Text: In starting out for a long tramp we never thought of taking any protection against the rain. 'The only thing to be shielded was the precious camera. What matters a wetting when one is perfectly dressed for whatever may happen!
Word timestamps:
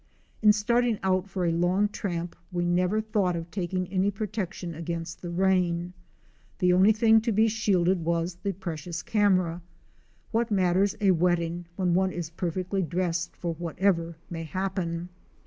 In 0.41 0.51
starting 0.51 0.97
out 1.03 1.29
for 1.29 1.45
a 1.45 1.51
long 1.51 1.87
tramp 1.87 2.35
we 2.51 2.65
never 2.65 3.01
thought 3.01 3.35
of 3.35 3.51
taking 3.51 3.87
any 3.89 4.09
protection 4.09 4.73
against 4.73 5.21
the 5.21 5.29
rain. 5.29 5.93
'The 6.57 6.73
only 6.73 6.91
thing 6.91 7.21
to 7.21 7.31
be 7.31 7.47
shielded 7.47 8.03
was 8.03 8.33
the 8.41 8.53
precious 8.53 9.03
camera. 9.03 9.61
What 10.31 10.49
matters 10.49 10.95
a 11.01 11.11
wetting 11.11 11.67
when 11.75 11.93
one 11.93 12.11
is 12.11 12.31
perfectly 12.31 12.81
dressed 12.81 13.35
for 13.35 13.53
whatever 13.53 14.17
may 14.27 14.41
happen! 14.43 15.09